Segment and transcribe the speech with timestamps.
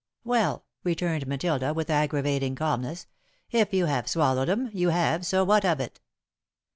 [0.23, 3.05] "Well," returned Matilda, with aggravating calmness,
[3.51, 5.99] "if you have swallowed 'em, you have, so what of it?"